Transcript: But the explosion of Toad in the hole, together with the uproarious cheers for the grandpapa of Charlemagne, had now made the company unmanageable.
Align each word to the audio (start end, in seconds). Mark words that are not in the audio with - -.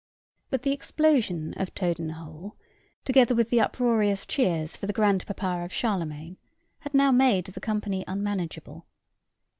But 0.49 0.63
the 0.63 0.71
explosion 0.71 1.53
of 1.57 1.75
Toad 1.75 1.99
in 1.99 2.07
the 2.07 2.15
hole, 2.15 2.55
together 3.05 3.35
with 3.35 3.51
the 3.51 3.61
uproarious 3.61 4.25
cheers 4.25 4.75
for 4.75 4.87
the 4.87 4.93
grandpapa 4.93 5.63
of 5.63 5.71
Charlemagne, 5.71 6.37
had 6.79 6.95
now 6.95 7.11
made 7.11 7.45
the 7.45 7.61
company 7.61 8.03
unmanageable. 8.07 8.87